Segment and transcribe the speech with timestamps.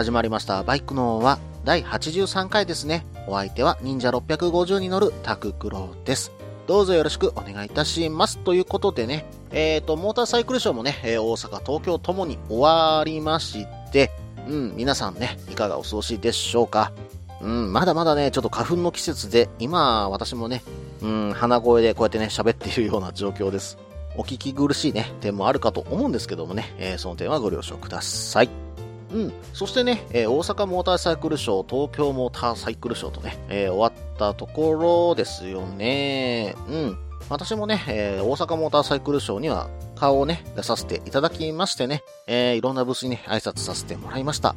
[0.00, 0.62] 始まりました。
[0.62, 3.04] バイクのは第83回ですね。
[3.26, 6.32] お相手は忍者650に乗るタククロです。
[6.66, 8.38] どうぞよろしくお願いいたします。
[8.38, 14.10] ということでね、えっ、と、モーターサイクルショーもね、え大阪、東京ともに終わりまして、
[14.48, 16.92] うん、皆さんね、いかがお過ごしでしょうか。
[17.42, 20.62] うん、まだまだね、ちょっと花粉の季節で、今、私もね、
[21.02, 23.76] うん、鼻声でこうやってね、喋っているような状況です。
[24.16, 28.69] お聞き苦しいね、点もあるかと思うんですけどもね、えーその点はご了承ください。
[29.12, 29.32] うん。
[29.52, 36.54] そしてね、えー大阪モーターサイクルショー、東京モーターサイクルショーとね、えー終わったところですよね。
[36.68, 36.98] うん。
[37.28, 44.54] 私もね、えー大阪モーターサイクルショーには顔をね、出させていただきましてね、えいろんなブースにね、挨拶させてもらいました。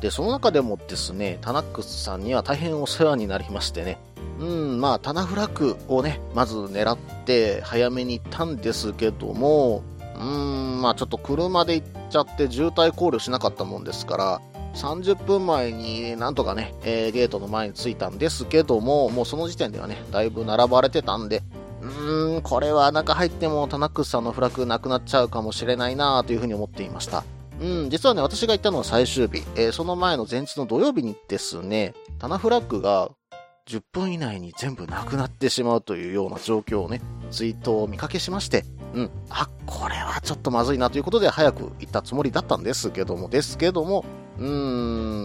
[0.00, 3.98] で、その中でもですね、タナックスさんには大変お世話になりましてね、
[4.38, 9.82] うん、まあ、タナフラクをね、まず狙って早めに行ったんですけども、
[10.16, 14.40] うーん、まあちょっと車で行っちゃって渋滞考慮しなかったもんですから、
[14.74, 21.42] 30分前になんとかね、えーゲートの前に着いたんですけども、もうその時点ではね、だいぶ並ばれてたんで、
[21.82, 27.24] うーん、これは中入ってもタナックスさんのフラッグなくなっちゃうかもしれないなというふうに思っていました。
[27.60, 33.10] うん、実はね、私が行ったのは最終日、えーその前の前日の土曜日にですね、タナフラッグが
[33.66, 37.00] 10分以内に全部なくなってしまうというような状況をね、
[37.30, 38.64] ツイートを見かけしまして、
[38.96, 44.06] うん、あ、これはちょっとまずいなということで早く行ったつもりだったんですけども、ですけども、
[44.38, 44.46] うー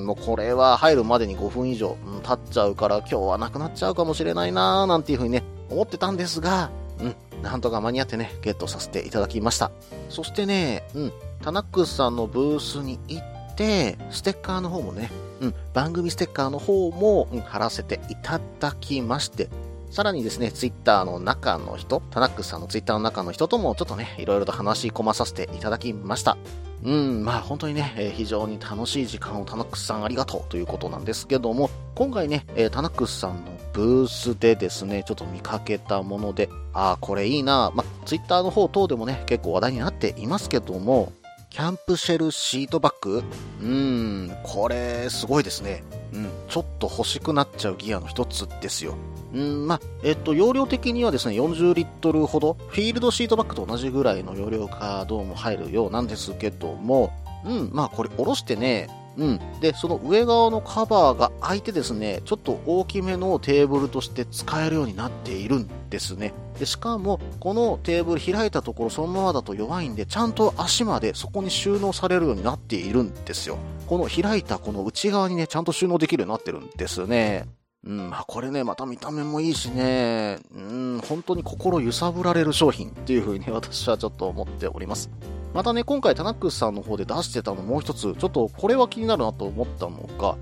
[0.02, 9.72] ん、もうこれは入るまでに5分以上、うん経っちゃうから今日はなくなっちゃうかもしれないなーなんていうふうにね、思ってたんですが、うん、なんとか間に合ってね、ゲットさせていただきました。
[10.10, 19.48] そしてね、うん、タナックスさんのブースに行って、ステッカーの方もね、うん、番組ステッカーの方も、うん、貼らせていただきまして、
[19.92, 26.38] さらにですね、ツイッターの中の人、タナックスさんのツイッターの中の人ともちょっとね、いろいろと話し込まさせていただきました。
[26.82, 41.12] うん、まあ本当にね、えー非常に楽しい時間をタナックスさんありがとうということなんですけども、今回ね、えータナックスさんのブースでですね、ちょっと見かけたもので、ああ、これいいな、まあツイッターの方等でもね、結構話題になっていますけども、
[41.52, 43.24] キャンプシェルシートバッグ
[43.62, 45.84] うーん、これすごいですね。
[46.14, 48.96] うん、ちょっと欲しくなっちゃうギアの一つですよ。
[49.34, 57.12] うん、まあ、えっと、容量的にはですね、40リットルほど、フィールドシートバッグと同じぐらいの容量がどうも入るようなんですけども、
[57.44, 58.88] うん、まあこれおろしてね、
[59.18, 59.40] うん。
[59.60, 66.34] で、その上側のカバーが開いてですね、ちょっと大きめのテーブルとして使えるようになっているんですね。
[66.60, 73.58] で、しかも、このテーブル開いたところそのままだと弱いんで、ちゃんと足までそこに収納されるようになっているんですよ。
[73.88, 77.48] この開いたこの内側にね、ちゃんと収納できるようになってるんですね。
[77.84, 85.10] うん、まあこれね、また見た目もいいしね、うん、本当に心揺さぶられる商品っていう風に私はちょっと思っております。
[85.54, 90.38] またね、今回タナックスさんの方で出してたのもう一つ、ちょっとこれは気になるなと思ったのが、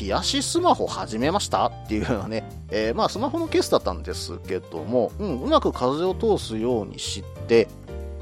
[0.00, 7.68] 冷やしスマホ始めましたっていうようなね、えーまあスマホのケースだったんですけども、うん、うまく風を通すようにして、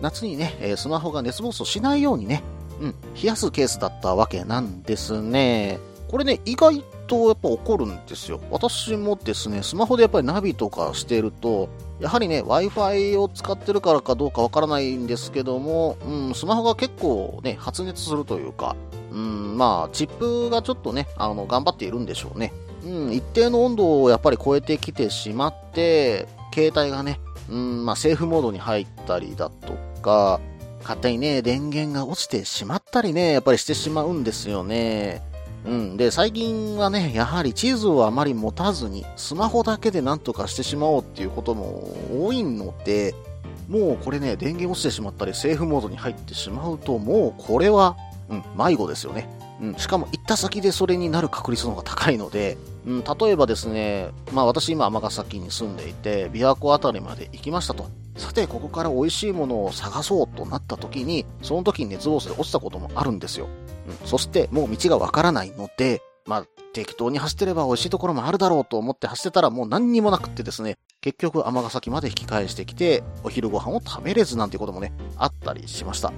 [0.02, 2.42] 夏にね、えースマホが熱暴走しないようにね、
[2.80, 5.78] うん、冷やすケースだったわけなんですね。
[6.08, 8.40] これね、意外とやっぱ起こるんですよ。
[8.50, 11.68] 私もですね、スマホでやっぱりナビとかしてると、
[12.00, 18.76] やはりね、Wi-Fi を使ってるからかどうかわからないんですけども、うん、スマホが結構ね、発熱するというか、
[19.12, 22.50] うん、まあ、チップがちょっとね、あの、頑張っているんでしょうね。
[22.82, 27.20] うん、一定の温度をやっぱり超えてきてしまって、携帯がね、
[27.50, 30.41] うん、まあ、セーフモードに入ったりだとか、
[30.80, 35.30] 勝手にね、電源が落ちてしまったりね、やっぱりしてしまうんですよね。
[35.64, 35.97] うん。
[35.97, 41.88] で、最近はね、やはり地図をあまり持たずに、スマホだけでなんとかしてしまおうっていうことも
[42.26, 43.14] 多いので、
[43.68, 47.97] もうこれね、電源落ちてしまったり、セーフモードに入ってしまうと、もうこれは、
[48.28, 49.28] うん、迷子ですよね。
[49.60, 57.86] うん、しかも行った先でそれになる確率の方が高いので、うん、例えばですね、まあ私今尼崎に住んでいて、琵琶湖あたりまで行きましたと。
[58.16, 63.48] さて、ここから美味しいものを探そうとなった時に、その時に熱暴走で落ちたこともあるんですよ。
[63.88, 76.12] うん、そして、もう道がわからないので、まあ、適当に走ってれば美味しいところもあるだろうと思って走ってたらもう何にもなくってですね、結局尼崎まで引き返してきて、お昼ご飯を食べれずなんていうこともね、あったりしました。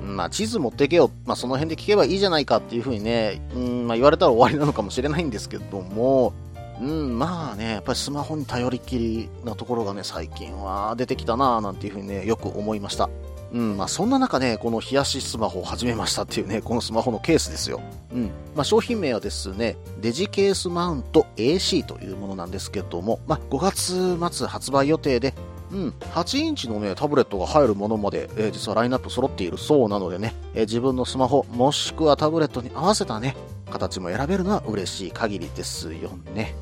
[0.00, 1.10] まあ、地図持ってけよ。
[1.24, 6.32] まあ、その辺で聞けばいいじゃないかっていうふうにね、うん、まあ、言われたら終わりなのかもしれないんですけども、
[6.80, 13.08] うん、まあね、やっぱりスマホに頼りきりなところがね、最近は出てきたなぁなんていうふうにね、よく思いました。
[13.52, 17.80] うん、まあそんな中ね、この冷やしスマホを始めましたっていうね、このスマホのケースですよ。
[18.12, 18.30] うん。
[18.54, 25.32] まあ商品名はですね、デジケースマウント AC というものなんですけども、まあ5月末発売予定で、
[25.72, 33.36] うん、8インチのね、タブレットが入るものまで、えー、実はラインナップ揃っているそうなのでね、えー、自分のスマホ、もしくはタブレットに合わせたね、
[33.70, 36.54] 形も選べるのは嬉しい限りですよね。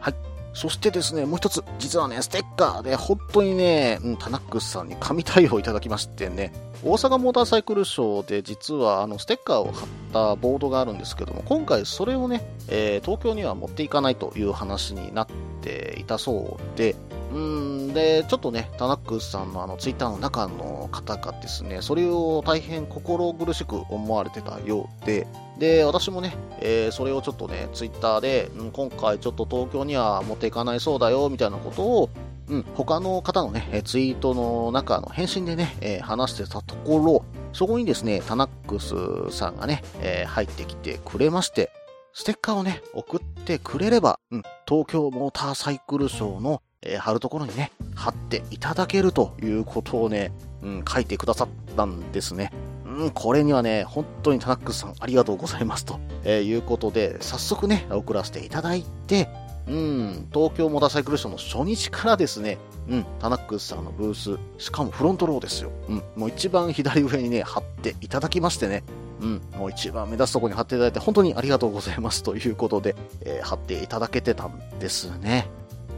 [0.00, 0.14] はい。
[0.52, 6.52] そしてですね、もう一つ、実はね、ステッカーで本当にね、うん、タナックスさんに紙対応いただきましてね、
[6.84, 15.26] 大阪モーターサイクルショーで実はあのステッカーを貼ったボードがあるんですけども、今回それをね、えー、東京には持っていかないという話になっ
[15.62, 16.94] ていたそうで、
[17.32, 25.26] うんで、ちょっとね、タナックスさんのあのツイッターの中の方がですね、それを大変心苦しく思われてたようで、
[25.58, 32.10] で、私もね、えー、それをちょっとね、ツイッターで、うん、今回ちょっと東京には持っていかないそうだよ、みたいなことを、
[32.48, 41.70] うん、他の方のね、ツイートの中の返信でね、えー、話してたところ、そこにですね、タナックスさんがね、えー、入ってきてくれまして、
[42.12, 52.52] ステッカーをね、送ってくれれば、うん、東京モーターサイクルショーのえー、貼るところにね、貼っていただけるということをね、うん、書いてくださったんですね。
[52.96, 59.28] うん、これにはね、本当にタナックスさんありがとうございますと、えー、いうことで、早速ね、送らせていただいて、
[59.66, 62.58] うん、東京モーターサイクルショーの初日からですね、
[62.88, 65.70] うん、タナックスさんのブース、しかもフロントローですよ。
[65.88, 68.84] うん、もう一番左上にね、貼っていただきましてね、
[69.20, 75.48] うん、もう一番目立つとこに貼っていただいて、本当にありがとうございますということで、えー、貼っていただけてたんですね。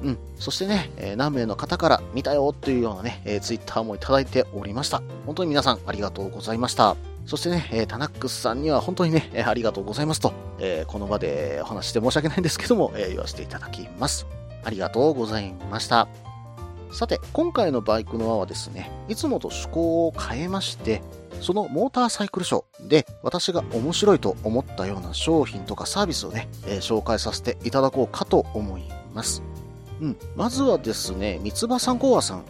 [0.02, 0.18] うん。
[0.38, 5.02] そしてね、えー、何名の方から見たよというようなね、えー、ツイッターもいただいておりました。
[5.24, 6.96] 本当に皆さんありがとうございました。
[7.24, 14.26] そしてね、えー、タナックスさんには本当にね、えー、ありがとうございますと、えー、この場でお話して申し訳ないんですけども、え、言わせていただきます。
[14.64, 16.08] ありがとうございました。
[16.92, 21.02] さて、今回のバイクの輪はですね、いつもと趣向を変えまして、
[21.40, 29.42] そのモーターサイクルショーで私が面白いと思ったような商品とかサービスをね、え、紹介させていただこうかと思います。
[30.00, 32.44] うん、まずはですね、三つ葉さんコアさん。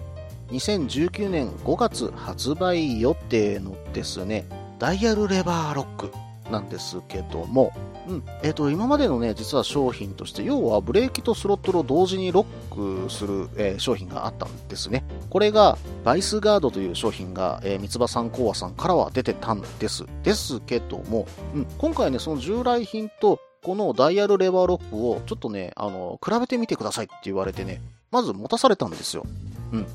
[0.50, 4.46] 2019年5月発売予定のですね、
[4.78, 6.12] ダイヤルレバーロック
[6.50, 7.72] なんですけども、
[8.08, 8.22] うん。
[8.42, 15.04] え、ー、と、今までのね、実は商品として、要はブレーキとスロットルを同時にロックする、えー、商品があったんですね。
[15.28, 20.04] これが、バイスガードという商品が、えー、三つ葉さんコアさんからは出てたんです。
[20.22, 21.66] ですけども、うん。
[21.78, 27.82] 今回ね、その従来品とこのダイヤルレバーロックをちょっとね、あの、比べてみてくださいって言われてね、
[28.12, 29.26] まず持たされたんですよ。
[29.72, 29.86] うん。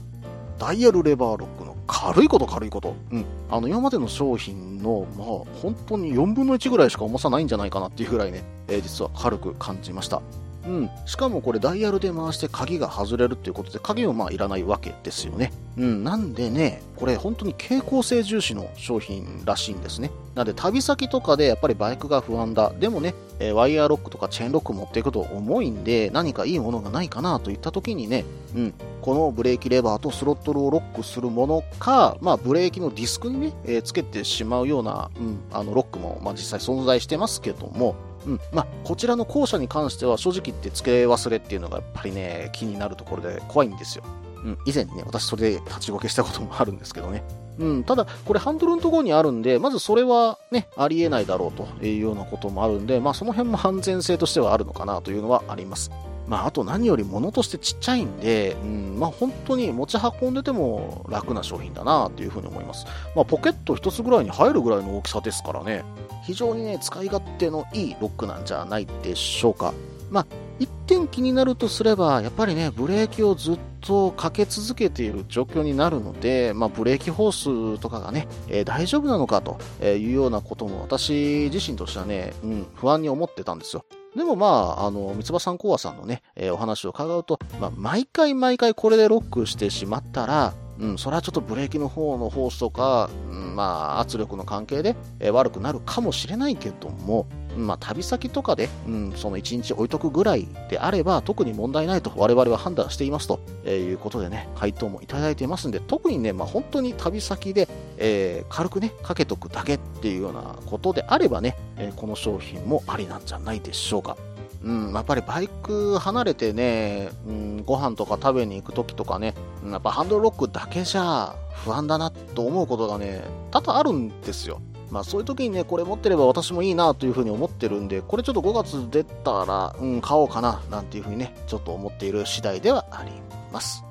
[0.60, 2.96] ダイヤルレバーロックの軽いこと軽いこと。
[3.12, 3.26] うん。
[3.50, 5.28] あの、今までの商品の、まあ、
[5.62, 10.22] 本当に4分の1ぐらいしか重さないんじゃないかなっていうぐらいね、えー、実は軽く感じました。
[10.66, 10.90] うん。
[11.06, 15.52] しかもこれダイヤルで回して鍵が外れるっていうことで、鍵もまあいらないわけですよね。
[15.78, 16.04] うん。
[16.04, 20.12] なんでね、これ本当に傾向性重視の商品らしいんですね。
[20.36, 22.72] なんで旅先とかでやっぱりバイクが不安だ。
[22.80, 28.26] でもね、えワイヤーロックとかチェーンロック持っていくと重いんで、何かいいものがないかなといった時にね、
[28.56, 28.74] うん。
[29.02, 38.40] このブレーキレバーとスロットルをロックするものか、まあブレーキのディスクにね、えー、つけてしまうような、うん、あのロックも、まあ実際存在してますけども、うん。
[38.52, 44.04] まあ、こちらの後者に関しては正直言って付け忘れっていうのがやっぱりね、気になるところで怖いんですよ。
[44.44, 44.58] うん。
[44.66, 47.24] 以前ね、私それで立ちこけしたこともあるんですけどね。
[47.60, 47.84] うん。
[47.84, 55.92] ただ、これハンドルのところにあるんで、まずそれはね、ありえないだろうというようなこともあるんで、まあその辺も安全性としてはあるのかなというのはあります。
[56.32, 62.86] まあ、あと何より物としてちっちゃいんで、うん、まあ、本当に持ち運んでても楽な商品だなっていうふうに思います。
[63.18, 65.84] まあ、ポケット1つぐらいに入るぐらいの大きさですからね、
[66.24, 69.74] 非常にね、使い勝手のいいロックなんじゃないでしょうか。
[70.10, 70.26] まあ、
[70.62, 83.86] 一点気になるとすれば、やっぱりね、ブレーキをずっとかけ続けている状況になるので、まあ、ブレーキホースとかがね、えー、大丈夫なのかというようなことも私自身としてはね、うん、不安に思ってたんですよ。
[84.16, 97.26] でもまあ、あの、三葉さんコアさんのね、えー、お話を伺うと、まあ、毎回毎回これでロックしてしまったら、うん、それはちょっとブレーキの方のホースとか、うん、まあ、圧力の関係で、えー、悪くなるかもしれないけども、
[97.58, 107.68] まあ、旅先とかで、うん、その1日置いとくぐらいであれば、特に問題ないと我々は判断していますと、えー、いうことでね、回答もいただいていますんで、特にね、まあ、本当に旅先で、
[107.98, 114.18] えー、軽くね、かけとくだけっていうようなことであればね、えー、この商品もありなんじゃないでしょうか。
[114.64, 119.34] うん、やっぱりバイク離れてね、うん、ご飯とか食べに行く時とかね、
[119.66, 124.62] やっぱハンドルロックだけじゃ不安だなと思うことがね、多々あるんですよ。
[124.92, 133.12] まあそういう時にね、これ持ってれば私もいいなというふうに思ってるんで、これちょっと5月出たら、うん、買おうかな、なんていうふうにね、ちょっと思っている次第ではあり
[133.52, 133.84] ます。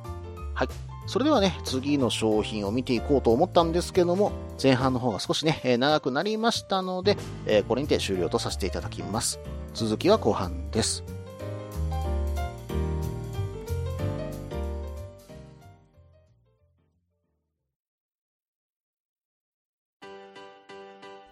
[0.55, 0.69] はい。
[1.07, 4.31] それではね、次の商品を見ていこうと思ったんですけども、
[4.63, 7.17] 前半の方が少しね、え、長くなりましたので、
[7.47, 9.41] え、これにて終了とさせていただきます。
[9.75, 11.03] 続きは後半です。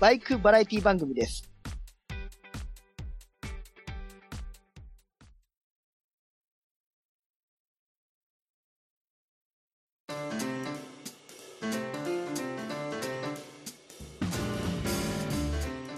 [0.00, 1.42] バイクバラエティ番組です。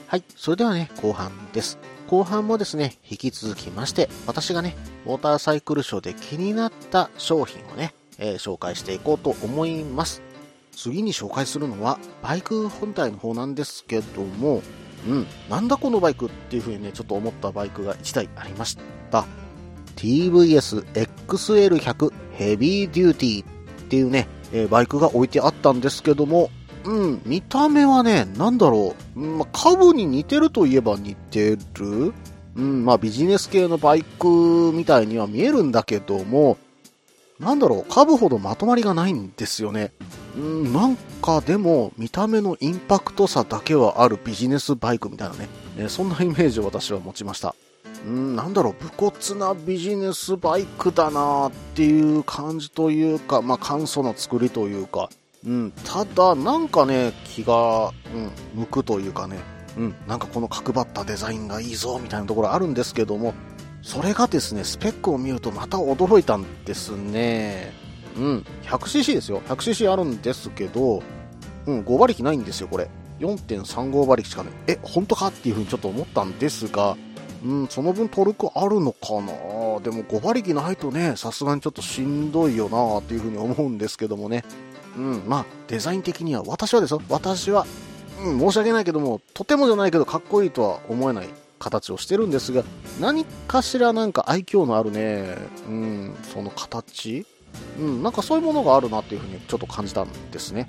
[0.07, 0.25] はい。
[0.35, 1.78] それではね、後半です。
[2.09, 10.30] 後半もですね、引き続きまして、私がね、ウォーターサイクルショーで気になった商品をね、えー、紹介していこうと思います。
[10.81, 14.63] 次に紹介するのは、バイク本体の方なんですけども、
[15.07, 18.79] うん、なんだこのバイクっていう風にね、ちょっと思ったバイクが1台ありまし
[19.11, 19.27] た。
[19.97, 20.83] TVS
[21.27, 23.47] XL100 ヘビーデューティーっ
[23.89, 26.51] ていうね、えー、バイクが置いてあったんですけども、
[26.85, 32.15] うん、見た目はね、なんだろう、まあ、株に似てるといえば似てる
[32.57, 36.57] うん、まあビジネス系のバイクみたいには見えるんだけども、
[37.41, 39.93] なんだろう、株ほどまとまりがないんですよね。
[40.37, 47.55] うん、なんかでも、見た目のインパクトさだけはあるビジネスバイクみたいなね、えそんなイメージを私は持ちました。
[48.07, 55.09] うん、なんだろう、武骨なビジネスバイクだなっていう感じというか、まあ、簡素な作りというか、
[55.47, 58.31] うん、ただ、なんかね、気が、うん、
[58.61, 59.39] 向くというかね、
[59.79, 63.33] うん、なんかこの角張ったデザインがいいぞみたいなところあるんですけども、
[63.83, 67.73] それがですね、スペックを見るとまた驚いたんですね。
[68.17, 69.41] うん、100cc ですよ。
[69.49, 71.03] 100cc あるんですけど、
[71.67, 72.91] うん、5馬力ないんですよ、これ。
[73.21, 74.51] 4.35馬力しかね。
[74.67, 76.97] え、本当かっていうふうにちょっと思ったんですが、
[77.45, 79.33] うん、その分トルクあるのかな
[79.81, 84.45] でも5馬力ないとね、さすがにちょっとしんどいよなっていうふうに思うんですけどもね。
[84.97, 87.67] うん、まあ、デザイン的には、私はですよ、私は、
[88.23, 91.29] うん、申し訳ないけども、とてもじゃないけどかっこいいとは思えない
[91.61, 92.64] 形をしてるんですが、
[93.00, 95.37] 何かしらなんか愛嬌のあるね、
[95.69, 97.25] うん、その形
[97.79, 100.67] うん、なんかそういうものがあるなっていうふうにちょっと感じたんですね。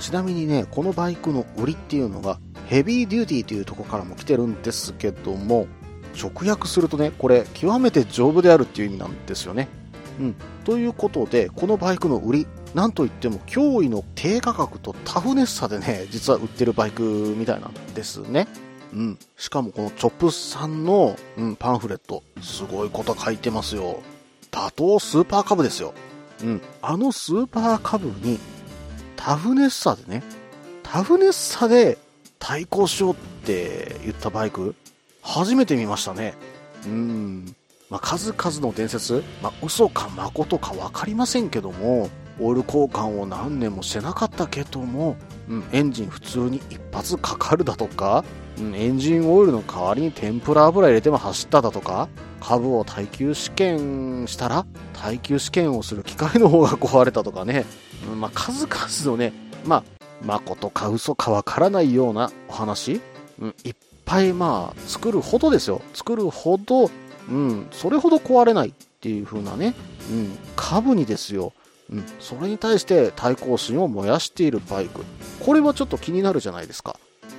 [0.00, 5.66] ちなみにね、このバイクの売りっていうのが、ヘビーデューティーというとこからも来てるんですけども、
[6.20, 9.68] 直訳するとね、これ、極めて丈夫であるっていう意味なんですよね。
[10.20, 10.34] うん。
[10.64, 17.02] ということで、このバイクの売り、なんといっても驚異の低価格とタフネスさでね、実は売ってるバイク
[17.36, 18.48] みたいなんですね。
[18.92, 19.18] うん。
[19.36, 24.02] しかもこのチョップさんの、うん、パンフレット、すごいこと書いてますよ。
[24.50, 25.94] 打倒スーパーカブですよ。
[26.42, 26.62] うん。
[26.82, 28.38] あのスーパーカブに、
[29.16, 30.22] タフネスさでね、
[30.82, 31.98] タフネスさで
[32.38, 34.74] 対抗しようって言ったバイク、
[35.22, 36.34] 初めて見ましたね。
[36.86, 37.54] うん。
[37.88, 45.16] まあ、数々の伝説、まあ、嘘か誠か分かりませんけども、オイル交換を何年もしてなかったけども、
[45.48, 48.24] うん、エンジン普通に一発かかるだとか、
[48.58, 52.08] エンジンオイルの代わりに天ぷら油入れても走っただとか、
[52.40, 57.64] 株を耐久試験したら、耐久試験をする機械の方が壊れたとかね、
[58.16, 58.76] まあ、数々
[59.10, 59.32] のね、
[59.64, 59.84] まあ、
[60.24, 63.00] 誠か嘘かわからないようなお話、
[63.40, 65.80] うん、いっぱいまあ、作るほどですよ。
[65.94, 66.90] 作るほど、
[67.28, 69.74] うん、それほど壊れないっていう風なね、
[70.10, 71.52] うん、株にですよ、
[71.90, 75.04] うん、それに対して対抗心を燃やしているバイク。
[75.40, 76.96] これはちょっと気になるじゃないですか。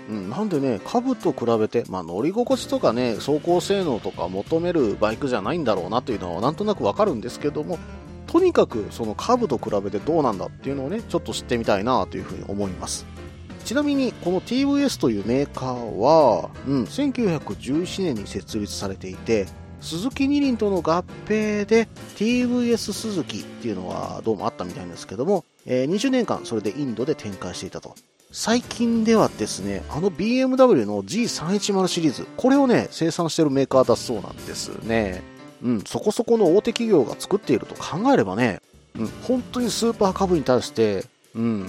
[0.09, 7.79] うん、なんでね、株と比べて、まあ、乗り心地とかね、走行性能とか求めるバイクじゃないんだろうなというのはなんとなくわかるんですけども、
[8.27, 13.05] とにかくその株と比べてどうなんだっていうのをね、ちょっと知ってみたいなというふうに思います。
[13.63, 19.47] ちなみに、この TVS というメーカーは、うん、1911年に設立されていて、
[19.79, 27.95] 鈴木二輪との合併で TVS 鈴木っていうのはどうもあったみたいなんですけども、えー、20年間それでインドで展開していたと。
[28.35, 35.21] 最近ではですね、あの BMW の G310 シリーズ、これをね、生産してるメーカーだそうなんですね。
[35.61, 38.59] うん、そこそこの大手企業が作っていると考えればね、
[38.97, 41.67] うん、本当にスーパー株に対して、うん、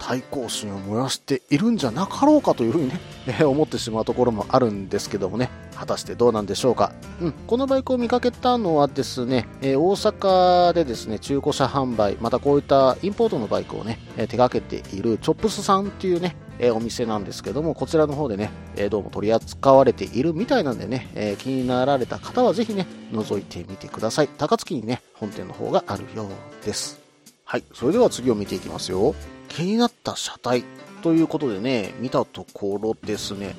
[0.00, 2.98] 対抗心を燃やしているんじゃなかろうかというふうにね、
[3.46, 6.92] 思ってしまうところもあるんですけどもね、果たしてどうなんでしょうか。
[7.20, 24.28] うん、このバイクを見かけたのはですね、えー大阪でですね、中古車販売、またこういったインポートのバイクをね、えー手掛けているチョップスさんっていうね、えーお店なんですけども、こちらの方でね、えどうも取り扱われているみたいなんでね、え気になられた方はぜひね、覗いてみてください。
[24.28, 27.00] 高槻にね、本店の方があるようです。
[27.44, 29.14] はい、それでは次を見ていきますよ。
[29.48, 30.64] 気になった車体
[31.02, 33.54] ということでね、見たところですね、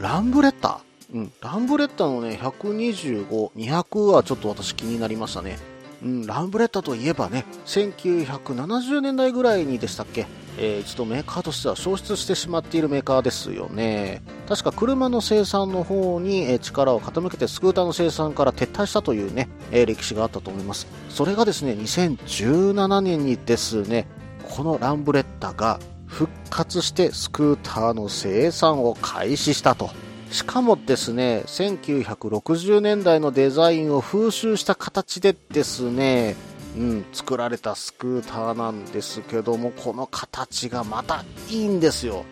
[0.00, 0.80] ランブレッタ
[1.14, 5.58] うん、ランブレッタのね、125、200はちょっと私気になりましたね。
[6.02, 10.26] うん、ランブレッタといえばね、1970年代ぐらいにでしたっけ、
[10.58, 14.22] えー一度メーカーとしては消失してしまっているメーカーですよね。
[14.48, 20.86] 確か車の生産の方に力を傾けてスクーターの生産から撤退したというね、えー歴史があったと思います。
[21.08, 24.06] それがですね、2017年にですね、
[24.42, 29.90] このランブレッタが復活してスクーターの生産を開始したと。
[30.30, 36.36] しかもですね、1960年代のデザインを風習した形でですね、
[36.76, 42.24] うん、作られたスクーターなんですけども、この形がまたいいんですよ。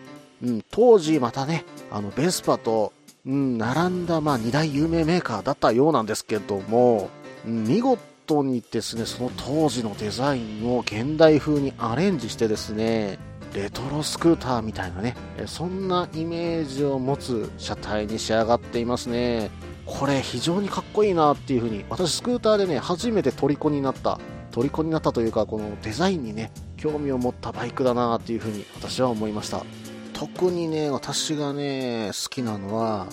[0.43, 2.93] うん、当時またね、あの、ベスパと、
[3.25, 7.09] うん、並んだ、まあ、二大有名メーカーだったようなんですけども、
[7.45, 13.17] うん見事にですね、その当時のデザインを現代風にアレンジしてですね、
[13.57, 15.15] レトロスクーターみたいなね、
[15.47, 19.49] そんなイメージを持つ車体に仕上がっていますね。
[19.87, 24.19] これ非常にかっこいいなっていう風に、私スクーターでね、初めて虜になった、
[24.51, 29.65] 虜になったというか、このデザインにね、興味を持ったバイクだなっていう風に私は思いました。
[30.13, 33.07] 特にね、私がね、好きなのは、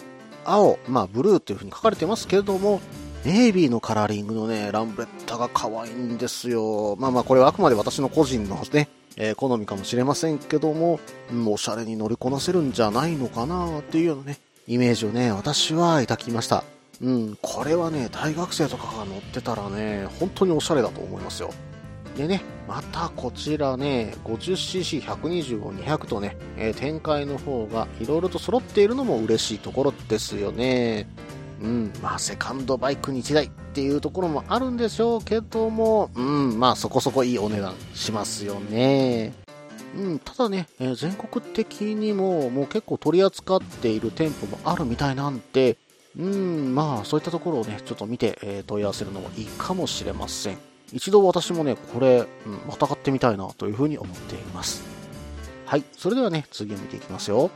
[0.44, 2.82] 青、まあブルーっていう風に書かれてますけれども、
[3.24, 6.96] ネイビーのカラーリングのね、ランブレッタが可愛いんですよ。
[6.98, 11.00] まあまあこれはあくまで私の個人のね、えー好みかもしれませんけども、
[11.32, 16.64] うん、おしゃれに乗りこなせるんじゃないのかなっていうようなね、イメージをね、私は抱きました。
[17.02, 21.50] うん、これはね、大学生とかが乗ってたらね、本当におしゃれだと思いますよ。
[22.16, 31.08] でね、またこちらね、50cc、125、200とね、えー展開の方が色々と揃っているのも嬉しいところですよね。
[31.64, 39.32] うん、まあセカンドバイクに1台っていうところもあるんでしょうけども、うん、まあそこそこいいお値段しますよね。
[39.96, 45.78] うん、ただね、えー全国的にももう結構取り扱っている店舗もあるみたいなんで、
[46.18, 50.58] うん、まあそういったところをね、ちょっと見て、えー問い合わせるのもいいかもしれません。
[50.92, 54.84] 一度私もね、これ、うん、また買ってみたいなというふうに思っています。
[55.64, 57.50] はい、それではね、次を見ていきますよ。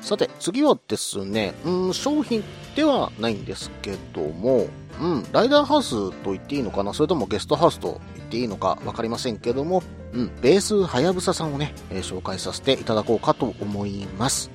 [0.00, 2.42] さて、次はですね、うん、商品
[2.74, 4.66] ではないんですけども、
[5.00, 9.82] うん、ライダーハウスと言っていいのかなそれともゲストハウスと言っていいのかわかりませんけども、
[10.12, 14.50] うん、ベースはやぶささんをね、えー紹介させていただこうかと思います。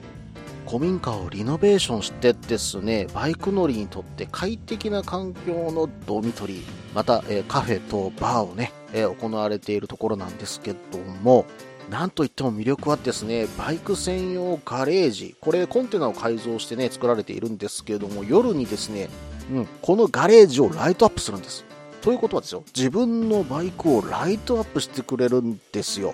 [0.67, 6.63] 古民家をリノベーションしてですね、バイク乗りにとって快適な環境のドミトリー、
[6.95, 10.77] また、えーカフェとバーをね、えー行われているところなんですけど
[11.21, 11.45] も、
[11.89, 15.35] なんといっても魅力はですね、バイク専用ガレージ。
[15.39, 19.09] これコンテナを改造してね、作られているんですけれども、夜にですね、
[19.51, 21.63] うん、このガレージをライトアップするんです。
[22.01, 26.13] ということはですよ、自分のバイクをライトアップしてくれるんですよ。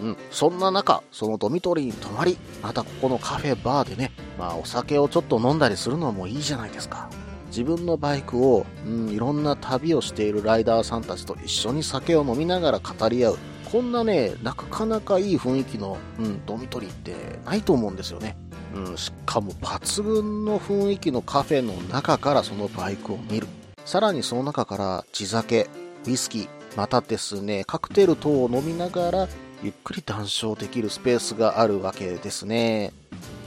[0.00, 7.10] うん、そんな中、そのドミトリーに泊まり、またここのカフェバーでね、まあお酒をちょっと飲んだりするのもいいじゃないですか。
[7.48, 13.38] 自分のバイクを、うん、いろんな旅をしているライダーさんたちと一緒に酒を飲みながら語り合う。
[13.70, 18.36] こんなね、なかなかいい雰囲気の、うん、ドミトリーってないと思うんですよね。
[18.74, 23.46] うん、しかも抜群の雰囲気のカフェの中からそのバイクを見る。
[23.84, 25.68] さらにその中から地酒、
[26.06, 29.28] ウイスキー、またですね、カクテル等を飲みながら
[29.62, 32.92] ゆっくり談笑できるスペースがあるわけですね。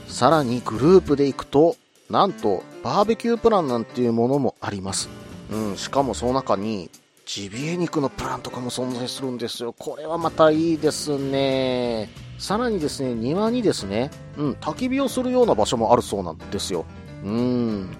[0.08, 1.76] さらにグループで行くと、
[2.08, 5.08] なんとバーベキュープランなんていうものもあります。
[5.50, 6.90] うん、しかもその中に
[7.26, 9.72] ジビエ肉のプランとかも存在するんですよ。
[9.72, 12.10] これはまたいいですね。
[12.38, 16.84] さらにですね、庭にですね、うん、焚き火をするような場所もあるそうなんですよ。
[17.24, 17.96] うん。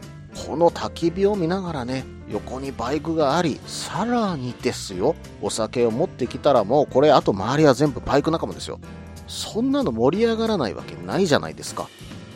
[0.46, 8.78] この焚き火を見ながらね、横にバイクがあり、さらにですよ、お酒を持ってきたらもうこれあと周りは全部バイク仲間ですよ。
[9.26, 11.88] そんなの盛り上がらないわけないじゃないですか。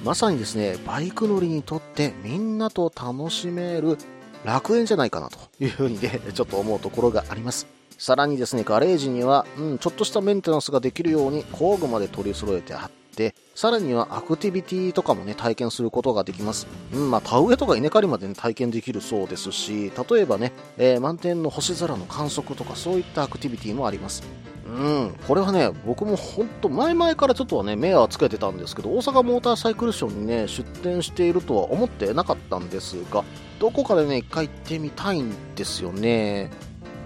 [0.04, 3.98] まさにですね、バイク乗りにとってみんなと楽しめる
[4.44, 7.66] 楽園じゃないかなというふうにね、 ちょっと思うところがあります。
[7.98, 16.68] さらにですね、ガレージには、うん、ちょっとしたメンテナンスができるように工具まで取り揃えてあって、さらにはアクティビティとかもね、体験することができます。
[16.92, 24.22] うん、まあ、田植えとか稲刈りまでね、体験できるそうですし、例えばね、えー満天の星空の観測とかそういったアクティビティもあります。
[24.68, 33.24] うん、これはね、僕も本当前々からちょっとはね、目はつけてたんですけど、大阪モーターサイクルショーにね、出店しているとは思ってなかったんですが、
[33.58, 36.50] どこかでね、一回行ってみたいんですよね。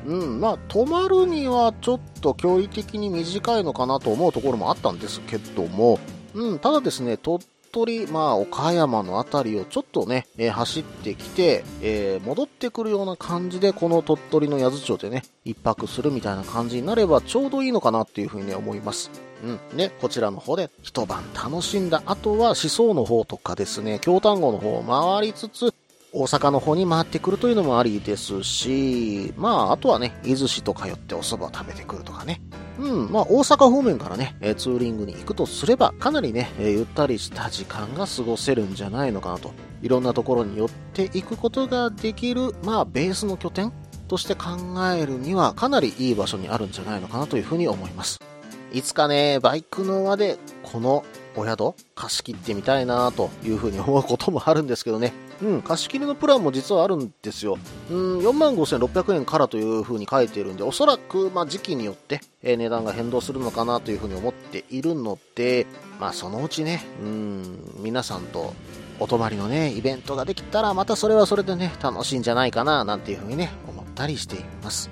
[0.05, 6.01] うん、まあ、泊まるにはちょっと驚異的に短いのかなと思うところもあったんですけども、
[6.35, 19.11] うん、ただですね、鳥取、まあ、岡山のあたりをちょっとね、えー走ってきて、えー戻ってくるような感じで、この鳥取の八頭町でね、一泊するみたいな感じになればちょうどいいのかなっていうふうに思います。
[19.43, 19.77] うん。
[19.77, 25.75] ね、こちらの方で一晩楽しんだ後は、思想の方とかですね、京丹後の方を回りつつ、
[26.15, 32.41] 大阪の方に回ってくるというのもありですし、まあ、あとはね、伊豆市とか寄ってお蕎麦を食べてくるとかね。
[32.79, 39.53] うん、まあ、大阪方面からね、えツーリングに行くとすれば、かなりね、えゆったりした時間が過ごせるんじゃないのかなと。
[39.83, 43.73] いろんなところに寄っていくことができる、まあ、ベースの拠点
[44.09, 44.51] として考
[44.95, 48.21] えるには、かなりいい場所にあるんじゃないのかなというふうに思います。
[48.73, 51.05] いつかね、バイクの輪で、この
[51.37, 55.13] お宿貸し切ってみたいなというふうに思うこともあるんですけどね。
[55.43, 57.59] うん、貸し切りのプランも実はあるんですよ。
[57.91, 65.67] うん、45,600円からというふうに書いているんで、おそらく、まあ、時期によって、えー値段が変動するのかなというふうに思っているので、
[65.99, 68.55] まあ、そのうちね、うん、皆さんと
[69.01, 74.91] お泊まりのね、イベントができたら、またそれはそれでね、楽しいんじゃないかな、なんていうふうにね、思ったりしています。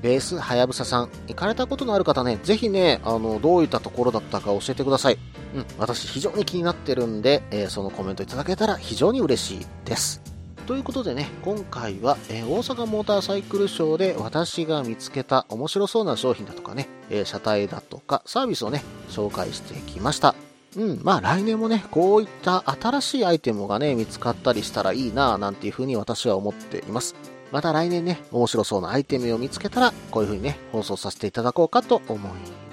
[0.00, 5.18] ベースはやぶささん、行かれたことのある方ね、ぜひね、あの、どういったところだったか教えてください。
[5.54, 10.20] うん、私非常に気になってるんで、えーそのコメントいただけたら非常に嬉しいです。
[10.66, 20.34] ということでね、今回は、えー大阪モーターサイクルショーで私が見つけた面白そうな商品だとかね、えー車体だとかサービスをね、紹介してきました。
[20.76, 27.14] うん、まあ来年もね、こういった新しいアイテムがね、見つかったりしたらいいなぁなんていうふうに私は思っています。
[27.50, 32.32] また来年ね、面白そうなアイテムを見つけたら、こういうふうにね、放送させていただこうかと思い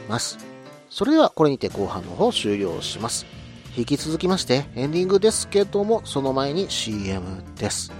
[0.09, 0.54] ます。
[0.97, 3.25] それではこれにて後半の方終了します。
[3.75, 7.91] 引き続きましてエンディングですけども、その前に CM です。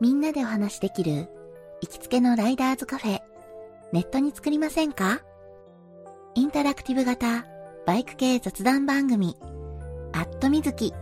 [0.00, 1.28] みんなでお話しできる
[1.82, 3.20] 行きつけのライダーズカフェ、
[3.92, 5.18] ネットに作りませんか？
[6.36, 7.44] インタラクティブ型
[7.86, 9.36] バイク系雑談番組、
[10.14, 10.94] アットみずき。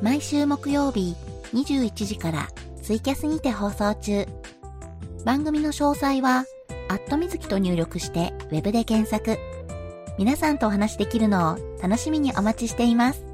[0.00, 1.14] 毎週木曜日
[1.52, 2.48] 21時から
[2.82, 4.26] ツイキャスにて放送中。
[5.26, 6.46] 番組の詳細は、
[6.88, 9.38] アットみずきと入力してウェブで検索。
[10.18, 13.29] 皆さんとお話しできるのを楽しみにお待ちしています。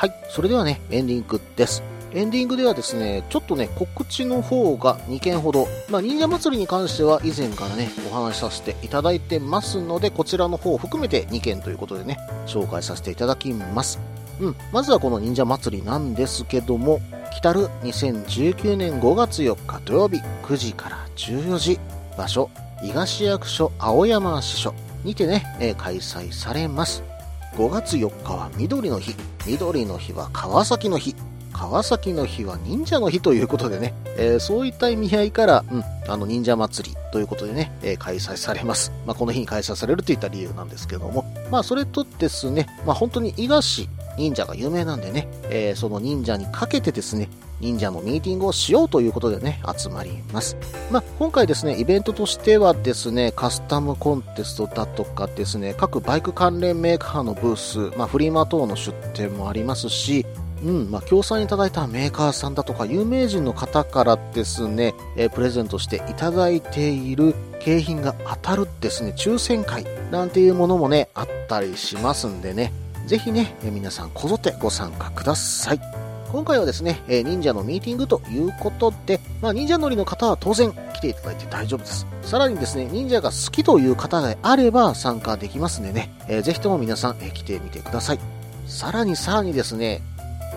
[0.00, 1.82] はい、それではね、エンディングです。
[2.14, 14.00] エンディングではですね、ちょっとね、告知の方が2件ほど、まあ、忍者祭りに関しては以前からね、お話しさせていただいてますので、こちらの方を含めて2件ということでね、紹介させていただきます。
[14.40, 21.78] うん、まずはこの忍者祭りなんですけども、来たる2019年5月4日土曜日9時から14時、
[22.16, 22.48] 場所、
[22.82, 25.44] 東役所青山支所にてね、
[25.76, 27.09] 開催されます。
[27.54, 29.14] 5月4日は緑の日、
[29.46, 31.14] 緑の日は川崎の日、
[31.52, 38.92] 川崎の日は忍者の日ということでね、えーそういった意味合いから、うん、あの忍者祭りということでね、えー開催されます。
[39.04, 47.28] まあ、この日に開催されるといった理由なんですけども、まあ、それとですね、まあ、本当に伊賀市忍者が有名なんでね、えーその忍者にかけてですね、
[47.60, 50.56] 忍者のミーティングをしようということでね、集まります。
[50.90, 60.26] まあ、今回ですね、イベントとしてはですね、カスタムコンテストだとかですね、各バイク関連メーカーのブース、まあ、フリマ等の出展もありますし、
[60.64, 72.72] うん、まあ、協賛いただいたメーカーさんだとか、有名人の方からですね、えープレゼントしていただいている景品が当たるですね、抽選会なんていうものもね、あったりしますんでね、
[73.06, 75.99] ぜひね、え皆さんこぞってご参加ください。
[76.32, 82.06] 今回はですね、え忍者のミーティングということで、まあ、忍者乗りの方は当然来ていただいて大丈夫です。
[82.22, 88.20] さらにですね、忍者が好きという方であれば参加できますんでね、えーぜひとも皆さん、え来てみてください。
[88.66, 90.02] さらにさらにですね、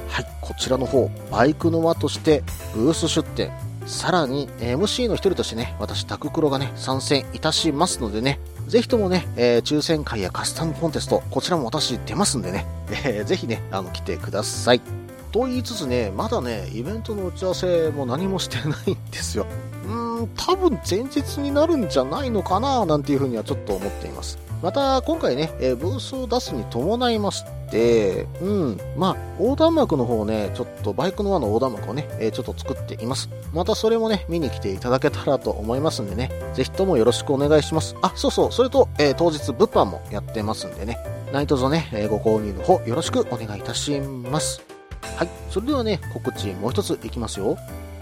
[0.09, 2.43] はい、こちらの方、バイクの輪として
[2.75, 3.51] ブース出展、
[3.87, 12.67] さらに MC の一人としてね、私、タククロがね、参戦いたしますのでね、ぜひともね、えー抽選会やカスタムコンテスト、こちらも私出ますんでね、
[13.05, 15.02] えーぜひね、あの、来てください。
[15.33, 19.47] と言いつつね、まだね、イベントの打ち合わせも何もしてないんですよ。
[19.83, 24.37] うーん、多分前日になるんじゃないのかななんていうふうにはちょっと思っています。
[24.61, 33.27] また、今回ね、えブースを出すに伴いまして、うん、まあ、横断幕の方ね、ちょっとバイクの輪の横断幕をね、えちょっと作っています。
[33.51, 37.95] またそれもね、見に来ていただけたらと思いますんでね、ぜひともよろしくお願いします。
[38.03, 40.99] あ、そうそう、それと、えー当日物販もやってますんでね、
[41.33, 44.72] 何卒ね、えご購入の方よろしくお願いいたします。
[45.17, 45.29] はい。
[45.49, 47.57] それではね、告知もう一ついきますよ。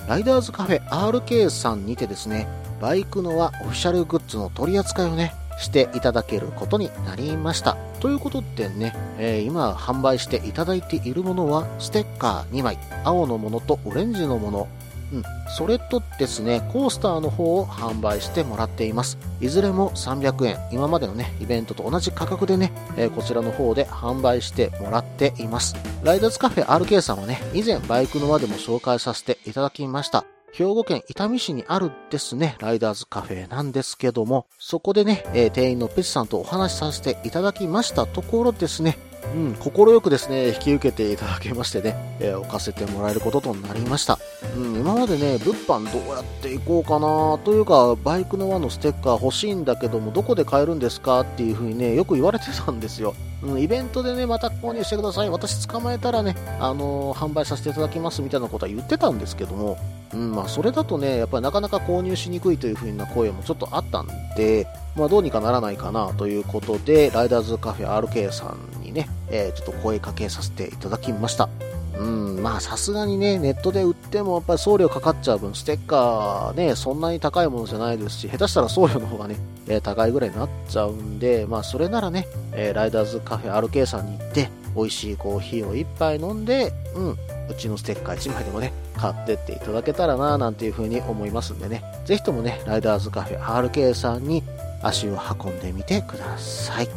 [0.07, 2.47] ライダーズカフェ RK さんにてですね、
[2.81, 7.77] バイクのはオフィシャルグッズの取り扱いをね、していただけることになりました。
[7.99, 14.67] ということでね、えー今販売していただいているものは、ステッカー2枚、青のものとオレンジのもの、
[15.13, 15.23] うん、
[15.57, 19.17] それとですね、コースターの方を販売してもらっています。
[19.41, 25.75] いずれも300円、今までのね、イベントと同じ価格でね、えーこちらの方で販売してもらっています。
[26.03, 30.23] ライダーズカフェ RK さんはね、以前バイクの輪でも紹介させていただきました。
[30.53, 38.97] 兵庫県伊丹市にあるですね、ライダーズカフェなんですけども、そこでね、えー店員のペチさんとお話しさせていただきましたところですね、
[39.35, 44.19] うん、心よくですね、引き受けていただけましてね、えー置かせてもらえることとなりました。
[44.55, 53.15] うん、今までね、物販どうやっていこうかなというか、バイクの輪のステッカー欲しいんだけども、どこで買えるんですかっていう風にね、よく言われてたんですよ。
[53.43, 55.29] うん、イベントでね、また購入してください。
[55.29, 59.77] 私捕まえたらね、あのー販売させていただきますみたいなことは言ってたんですけども、
[60.13, 71.49] うん、まあ、それだとね、やっぱりなかなか購入しにくいという風な声もちょっとあったんで、まあ、どうにかならないかなということで、ライダーズカフェ RK さんにね、えーちょっと声かけさせていただきました。
[71.97, 87.17] うん、まあさすがにね、ネットで売ってもやっぱり送料かかっちゃう分、ステッカーね、そんなに高いものじゃないですし、下手したら送料の方がね、えー高いぐらいになっちゃうんで、まあそれならね、えーライダーズカフェ RK さんに行って、美味しいコーヒーを一杯飲んで、うん、う
[87.57, 94.43] ちのステッカー1枚でもね、買ってっていただけたらな、なんていう風に思いますんでね、ぜひともね、ライダーズカフェ RK さんに
[94.81, 96.89] 足を運んでみてください。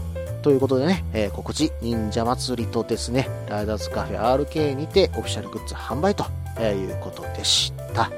[0.43, 6.25] ということでね、えー告知、忍者祭りとですね、ライダーズカフェ RK にてオフィシャルグッズ販売と、
[6.61, 8.11] いうことでした。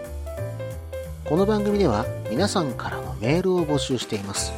[1.29, 4.53] この番組では皆さんからのメールを募集しています。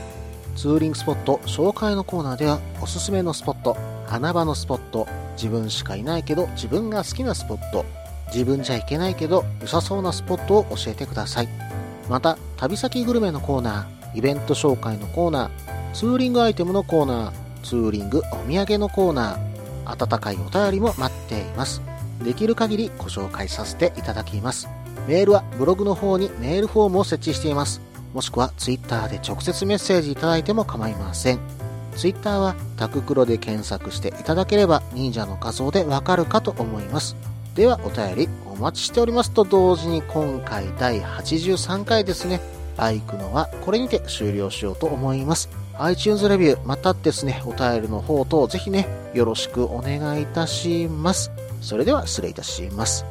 [0.56, 3.76] ツーリングスポット紹介のコーナーではおすすめのスポット、
[4.08, 7.84] 穴場のスポット、自分しかいないけど自分が好きなスポット、
[8.32, 11.48] 自分じゃいけないけど良さそうなスポットを教えてください。
[12.08, 21.82] また、旅先グルメのコーナー、イベント紹介のコーナー、ツーリングアイテムのコーナー、ツーリングお土産のコーナー、温かいお便りも待っています。
[22.22, 24.68] できる限りご紹介させていただきます。
[25.06, 27.80] メールはブログの方にメールフォームを設置しています。
[28.12, 31.38] もしくはツイッターで直接メッセージいただいても構いません。
[31.96, 37.16] ツイッターはタククロで検索していただければ忍者の画像でわかるかと思います。
[37.54, 42.40] ではお便りお待ちしておりますと同時に今回第83回ですね。
[42.78, 45.50] バイクのはこれにて終了しようと思います。
[45.78, 51.30] iTunes レビュー、またですね、お便りの方とぜひね、よろしくお願いいたします。
[51.60, 53.04] それでは失礼いたします。